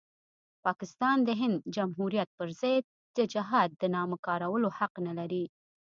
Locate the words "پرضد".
2.37-2.83